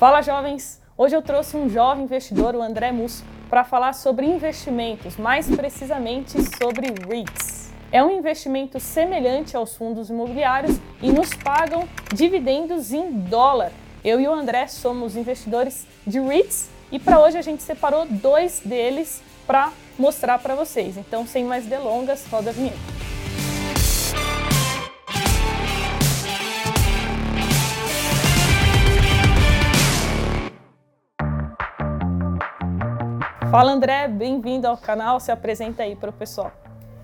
[0.00, 0.80] Fala jovens!
[0.96, 6.38] Hoje eu trouxe um jovem investidor, o André Musso, para falar sobre investimentos, mais precisamente
[6.56, 7.70] sobre REITs.
[7.92, 13.72] É um investimento semelhante aos fundos imobiliários e nos pagam dividendos em dólar.
[14.02, 18.62] Eu e o André somos investidores de REITs e para hoje a gente separou dois
[18.64, 20.96] deles para mostrar para vocês.
[20.96, 22.99] Então, sem mais delongas, roda a vinheta.
[33.50, 36.52] Fala André, bem-vindo ao canal, se apresenta aí para o pessoal.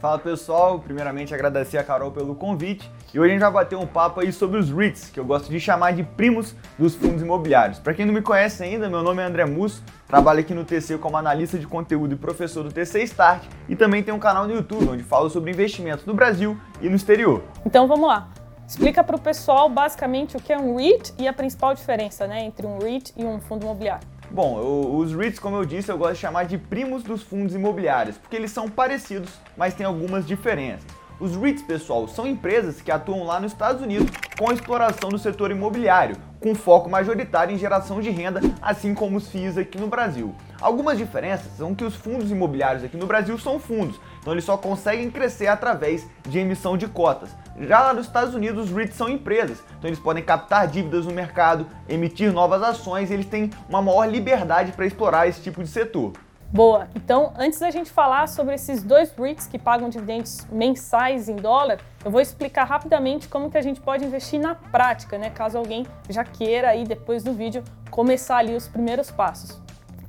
[0.00, 3.86] Fala pessoal, primeiramente agradecer a Carol pelo convite e hoje a gente vai bater um
[3.86, 7.78] papo aí sobre os REITs, que eu gosto de chamar de primos dos fundos imobiliários.
[7.78, 10.98] Para quem não me conhece ainda, meu nome é André Musso, trabalho aqui no TC
[10.98, 14.52] como analista de conteúdo e professor do TC Start e também tenho um canal no
[14.52, 17.40] YouTube onde falo sobre investimentos no Brasil e no exterior.
[17.64, 18.28] Então vamos lá.
[18.66, 22.42] Explica para o pessoal basicamente o que é um REIT e a principal diferença né,
[22.44, 24.08] entre um REIT e um fundo imobiliário.
[24.32, 28.16] Bom, os REITs, como eu disse, eu gosto de chamar de primos dos fundos imobiliários,
[28.16, 30.86] porque eles são parecidos, mas têm algumas diferenças.
[31.20, 35.18] Os REITs, pessoal, são empresas que atuam lá nos Estados Unidos com a exploração do
[35.18, 39.86] setor imobiliário, com foco majoritário em geração de renda, assim como os FIIs aqui no
[39.86, 40.34] Brasil.
[40.62, 44.56] Algumas diferenças são que os fundos imobiliários aqui no Brasil são fundos, então eles só
[44.56, 47.28] conseguem crescer através de emissão de cotas.
[47.58, 51.12] Já lá nos Estados Unidos, os REITs são empresas, então eles podem captar dívidas no
[51.12, 55.68] mercado, emitir novas ações e eles têm uma maior liberdade para explorar esse tipo de
[55.68, 56.12] setor.
[56.52, 56.86] Boa.
[56.94, 61.78] Então, antes da gente falar sobre esses dois REITs que pagam dividendos mensais em dólar,
[62.04, 65.30] eu vou explicar rapidamente como que a gente pode investir na prática, né?
[65.30, 69.62] Caso alguém já queira aí depois do vídeo começar ali os primeiros passos.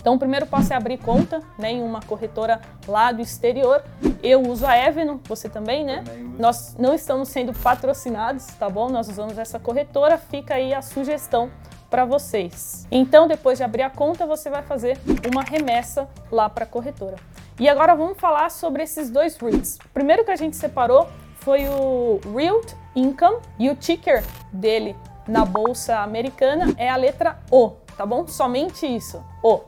[0.04, 3.82] Então, o primeiro passo é abrir conta né, em uma corretora lá do exterior.
[4.22, 6.04] Eu uso a Eveno, você também, né?
[6.06, 8.90] Também Nós não estamos sendo patrocinados, tá bom?
[8.90, 11.50] Nós usamos essa corretora, fica aí a sugestão
[11.90, 12.86] para vocês.
[12.92, 15.00] Então, depois de abrir a conta, você vai fazer
[15.32, 17.16] uma remessa lá para a corretora.
[17.58, 19.77] E agora vamos falar sobre esses dois REITs.
[19.86, 21.08] O primeiro que a gente separou
[21.38, 22.60] foi o Real
[22.94, 28.27] Income e o ticker dele na bolsa americana é a letra O, tá bom?
[28.27, 29.61] Somente isso, O.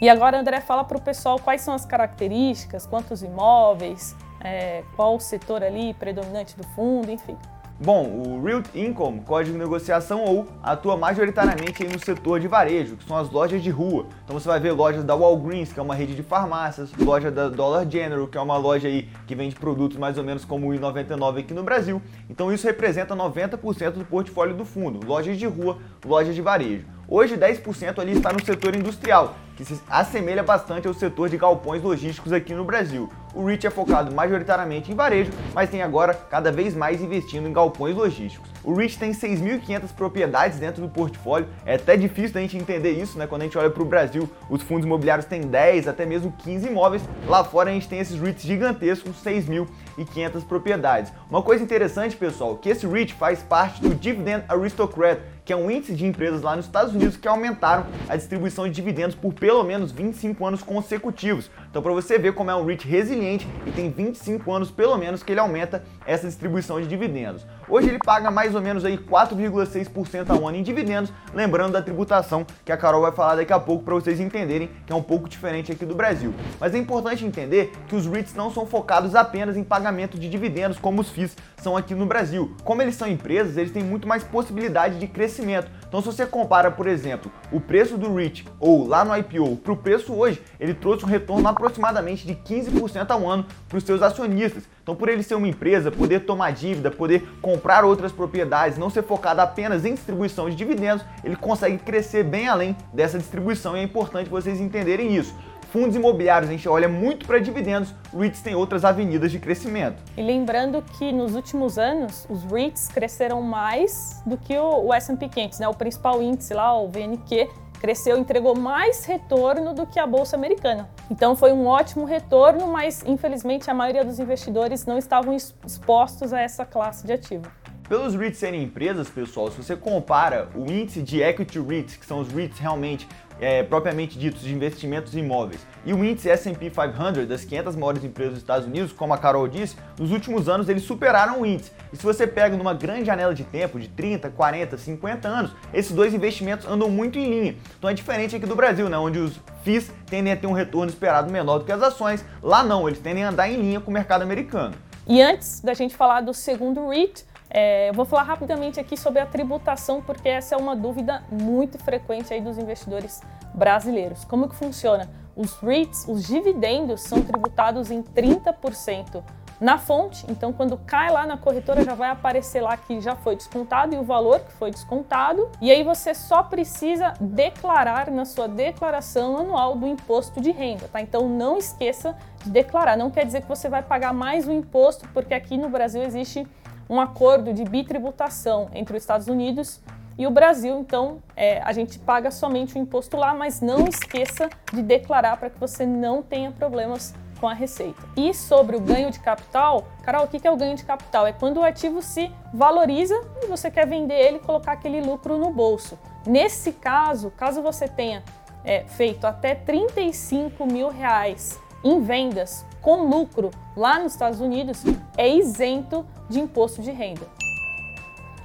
[0.00, 5.16] E agora, André, fala para o pessoal quais são as características, quantos imóveis, é, qual
[5.16, 7.36] o setor ali predominante do fundo, enfim.
[7.80, 13.04] Bom, o Real Income, código de negociação ou, atua majoritariamente no setor de varejo, que
[13.04, 14.06] são as lojas de rua.
[14.24, 17.48] Então você vai ver lojas da Walgreens, que é uma rede de farmácias, loja da
[17.48, 20.72] Dollar General, que é uma loja aí que vende produtos mais ou menos como o
[20.72, 22.00] I99 aqui no Brasil.
[22.30, 26.97] Então isso representa 90% do portfólio do fundo, lojas de rua, lojas de varejo.
[27.10, 31.82] Hoje 10% ali está no setor industrial, que se assemelha bastante ao setor de galpões
[31.82, 33.08] logísticos aqui no Brasil.
[33.34, 37.52] O REIT é focado majoritariamente em varejo, mas tem agora cada vez mais investindo em
[37.52, 38.50] galpões logísticos.
[38.62, 43.18] O REIT tem 6.500 propriedades dentro do portfólio, é até difícil da gente entender isso,
[43.18, 43.26] né?
[43.26, 46.68] Quando a gente olha para o Brasil, os fundos imobiliários têm 10, até mesmo 15
[46.68, 51.10] imóveis, lá fora a gente tem esses REITs gigantescos, 6.500 propriedades.
[51.30, 55.70] Uma coisa interessante, pessoal, que esse REIT faz parte do Dividend Aristocrat, que é um
[55.70, 59.64] índice de empresas lá nos Estados Unidos que aumentaram a distribuição de dividendos por pelo
[59.64, 61.50] menos 25 anos consecutivos.
[61.70, 65.22] Então, para você ver como é um REIT resiliente e tem 25 anos pelo menos
[65.22, 67.46] que ele aumenta essa distribuição de dividendos.
[67.70, 72.46] Hoje ele paga mais ou menos aí 4,6% ao ano em dividendos, lembrando da tributação
[72.64, 75.28] que a Carol vai falar daqui a pouco para vocês entenderem que é um pouco
[75.28, 76.32] diferente aqui do Brasil.
[76.58, 80.78] Mas é importante entender que os REITs não são focados apenas em pagamento de dividendos
[80.78, 82.56] como os FIIs são aqui no Brasil.
[82.64, 85.70] Como eles são empresas, eles têm muito mais possibilidade de crescimento.
[85.86, 89.72] Então, se você compara, por exemplo, o preço do REIT ou lá no IPO para
[89.72, 94.00] o preço hoje, ele trouxe um retorno aproximadamente de 15% ao ano para os seus
[94.00, 94.64] acionistas.
[94.88, 99.02] Então, por ele ser uma empresa, poder tomar dívida, poder comprar outras propriedades, não ser
[99.02, 103.82] focado apenas em distribuição de dividendos, ele consegue crescer bem além dessa distribuição e é
[103.82, 105.34] importante vocês entenderem isso
[105.70, 110.02] fundos imobiliários, a gente olha muito para dividendos, REITs têm outras avenidas de crescimento.
[110.16, 115.58] E lembrando que nos últimos anos, os REITs cresceram mais do que o, S&P 500,
[115.58, 115.68] né?
[115.68, 120.88] o principal índice lá, o VNQ, cresceu, entregou mais retorno do que a bolsa americana.
[121.10, 126.40] Então foi um ótimo retorno, mas infelizmente a maioria dos investidores não estavam expostos a
[126.40, 127.50] essa classe de ativo.
[127.88, 132.20] Pelos REITs serem empresas, pessoal, se você compara o índice de equity REITs, que são
[132.20, 133.08] os REITs realmente
[133.40, 138.34] é, propriamente ditos de investimentos imóveis, e o índice S&P 500 das 500 maiores empresas
[138.34, 141.72] dos Estados Unidos, como a Carol disse, nos últimos anos eles superaram o índice.
[141.90, 145.92] E se você pega numa grande janela de tempo, de 30, 40, 50 anos, esses
[145.92, 147.56] dois investimentos andam muito em linha.
[147.78, 150.90] Então é diferente aqui do Brasil, né, onde os FIIs tendem a ter um retorno
[150.90, 152.22] esperado menor do que as ações.
[152.42, 154.74] Lá não, eles tendem a andar em linha com o mercado americano.
[155.06, 159.20] E antes da gente falar do segundo REIT, É, eu vou falar rapidamente aqui sobre
[159.20, 163.22] a tributação, porque essa é uma dúvida muito frequente aí dos investidores
[163.54, 164.24] brasileiros.
[164.24, 165.08] Como que funciona?
[165.34, 169.22] Os REITs, os dividendos, são tributados em 30%
[169.60, 173.34] na fonte, então quando cai lá na corretora já vai aparecer lá que já foi
[173.34, 178.46] descontado e o valor que foi descontado, e aí você só precisa declarar na sua
[178.46, 181.00] declaração anual do imposto de renda, tá?
[181.00, 185.08] Então não esqueça de declarar, não quer dizer que você vai pagar mais o imposto,
[185.08, 186.46] porque aqui no Brasil existe
[186.88, 189.80] um acordo de bitributação entre os Estados Unidos
[190.18, 194.50] e o Brasil, então, é, a gente paga somente o imposto lá, mas não esqueça
[194.72, 198.02] de declarar para que você não tenha problemas com a receita.
[198.16, 201.24] E sobre o ganho de capital, Carol, o que é o ganho de capital?
[201.24, 205.38] É quando o ativo se valoriza e você quer vender ele e colocar aquele lucro
[205.38, 205.96] no bolso.
[206.26, 208.24] Nesse caso, caso você tenha
[208.64, 214.82] é, feito até 35 mil reais em vendas com lucro lá nos Estados Unidos,
[215.16, 217.26] é isento de imposto de renda.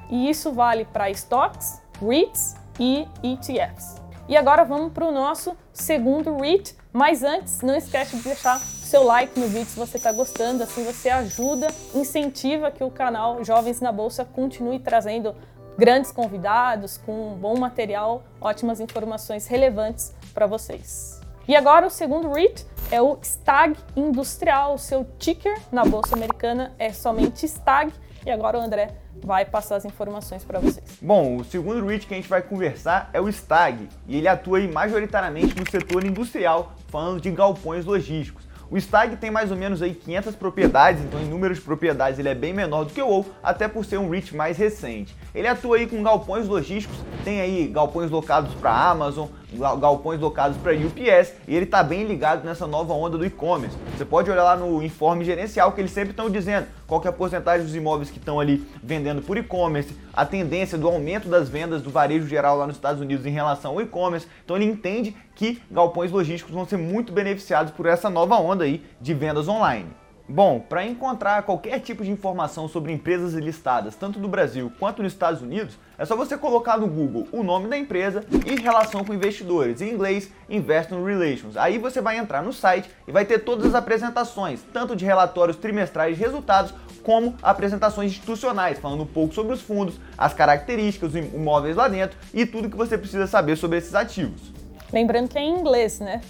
[0.09, 3.95] E isso vale para stocks, REITs e ETFs.
[4.27, 9.03] E agora vamos para o nosso segundo REIT, mas antes não esquece de deixar seu
[9.03, 13.81] like no vídeo se você está gostando, assim você ajuda, incentiva que o canal Jovens
[13.81, 15.35] na Bolsa continue trazendo
[15.77, 21.19] grandes convidados com bom material, ótimas informações relevantes para vocês.
[21.47, 24.75] E agora o segundo REIT é o STAG Industrial.
[24.75, 27.91] O seu ticker na Bolsa Americana é somente STAG.
[28.23, 30.99] E agora o André vai passar as informações para vocês.
[31.01, 33.89] Bom, o segundo REIT que a gente vai conversar é o STAG.
[34.07, 38.47] E ele atua majoritariamente no setor industrial, falando de galpões logísticos.
[38.69, 42.29] O Stag tem mais ou menos aí 500 propriedades, então em número de propriedades ele
[42.29, 45.15] é bem menor do que o WoW, até por ser um REIT mais recente.
[45.35, 50.73] Ele atua aí com galpões logísticos, tem aí galpões locados para Amazon, galpões locados para
[50.73, 53.77] UPS, e ele está bem ligado nessa nova onda do e-commerce.
[53.95, 57.13] Você pode olhar lá no informe gerencial que eles sempre estão dizendo qual é a
[57.13, 61.81] porcentagem dos imóveis que estão ali vendendo por e-commerce, a tendência do aumento das vendas
[61.81, 64.27] do varejo geral lá nos Estados Unidos em relação ao e-commerce.
[64.43, 68.83] Então ele entende que galpões logísticos vão ser muito beneficiados por essa nova onda aí
[69.01, 70.02] de vendas online.
[70.27, 75.11] Bom, para encontrar qualquer tipo de informação sobre empresas listadas, tanto no Brasil quanto nos
[75.11, 79.13] Estados Unidos, é só você colocar no Google o nome da empresa e relação com
[79.13, 81.57] investidores, em inglês, Investment Relations.
[81.57, 85.57] Aí você vai entrar no site e vai ter todas as apresentações, tanto de relatórios
[85.57, 86.73] trimestrais de resultados,
[87.03, 92.17] como apresentações institucionais, falando um pouco sobre os fundos, as características, os imóveis lá dentro
[92.33, 94.53] e tudo que você precisa saber sobre esses ativos.
[94.91, 96.21] Lembrando que é em inglês, né?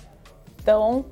[0.60, 1.06] Então,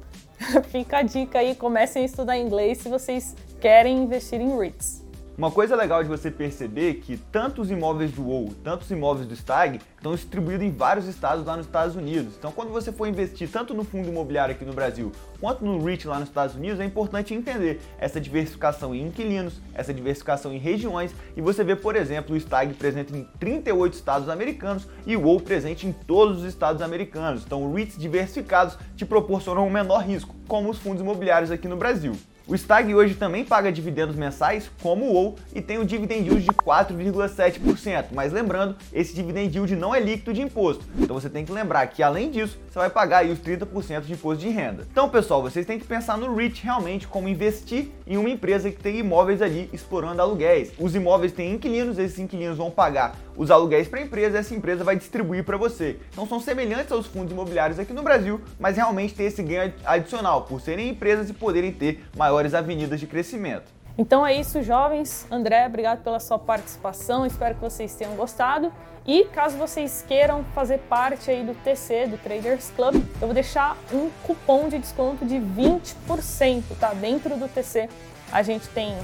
[0.70, 5.01] fica a dica aí, comecem a estudar inglês se vocês querem investir em REITs.
[5.42, 9.28] Uma coisa legal de você perceber que tanto os imóveis do WoW, tanto os imóveis
[9.28, 12.36] do Stag estão distribuídos em vários estados lá nos Estados Unidos.
[12.38, 16.08] Então, quando você for investir tanto no fundo imobiliário aqui no Brasil quanto no REIT
[16.08, 21.12] lá nos Estados Unidos, é importante entender essa diversificação em inquilinos, essa diversificação em regiões
[21.36, 25.40] e você vê, por exemplo, o Stag presente em 38 estados americanos e o WoW
[25.40, 27.42] presente em todos os estados americanos.
[27.44, 32.16] Então, REITs diversificados te proporcionam um menor risco, como os fundos imobiliários aqui no Brasil.
[32.52, 36.44] O Stag hoje também paga dividendos mensais, como o WoW, e tem o dividend yield
[36.44, 38.08] de 4,7%.
[38.12, 40.84] Mas lembrando, esse dividend yield não é líquido de imposto.
[41.00, 44.14] Então você tem que lembrar que além disso, você vai pagar aí os 30% de
[44.14, 44.88] imposto de renda.
[44.90, 48.82] Então, pessoal, vocês têm que pensar no REIT realmente como investir em uma empresa que
[48.82, 50.72] tem imóveis ali explorando aluguéis.
[50.80, 54.86] Os imóveis têm inquilinos, esses inquilinos vão pagar os aluguéis para a empresa, essa empresa
[54.86, 55.98] vai distribuir para você.
[56.14, 60.44] Então são semelhantes aos fundos imobiliários aqui no Brasil, mas realmente tem esse ganho adicional
[60.44, 63.81] por serem empresas e poderem ter maiores avenidas de crescimento.
[63.98, 65.28] Então é isso, jovens.
[65.30, 67.26] André, obrigado pela sua participação.
[67.26, 68.72] Espero que vocês tenham gostado.
[69.06, 73.76] E caso vocês queiram fazer parte aí do TC, do Traders Club, eu vou deixar
[73.92, 76.94] um cupom de desconto de 20%, tá?
[76.94, 77.90] Dentro do TC
[78.32, 78.96] a gente tem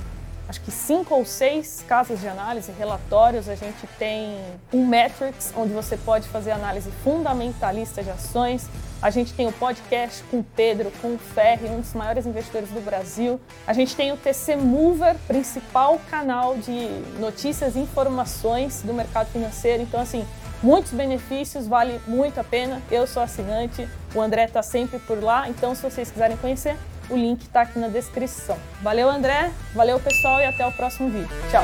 [0.48, 3.50] acho que cinco ou seis casas de análise, relatórios.
[3.50, 4.38] A gente tem
[4.74, 8.68] um Metrics, onde você pode fazer análise fundamentalista de ações.
[9.02, 12.70] A gente tem o podcast com o Pedro, com o Ferri, um dos maiores investidores
[12.70, 13.40] do Brasil.
[13.68, 16.88] A gente tem o TC Mover, principal canal de
[17.20, 19.84] notícias e informações do mercado financeiro.
[19.84, 20.26] Então, assim,
[20.64, 22.82] muitos benefícios, vale muito a pena.
[22.90, 25.48] Eu sou assinante, o André está sempre por lá.
[25.48, 26.76] Então, se vocês quiserem conhecer,
[27.10, 28.58] o link está aqui na descrição.
[28.82, 29.52] Valeu, André.
[29.74, 31.30] Valeu, pessoal, e até o próximo vídeo.
[31.50, 31.64] Tchau.